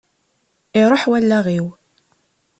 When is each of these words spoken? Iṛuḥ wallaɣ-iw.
Iṛuḥ 0.81 1.03
wallaɣ-iw. 1.09 1.65